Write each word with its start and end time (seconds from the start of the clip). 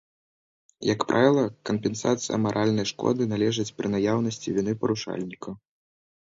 Як 0.93 1.01
правіла, 1.11 1.43
кампенсацыя 1.71 2.41
маральнай 2.47 2.89
шкоды 2.93 3.29
належыць 3.37 3.69
пры 3.77 3.87
наяўнасці 3.99 4.47
віны 4.59 4.71
парушальніка. 4.83 5.49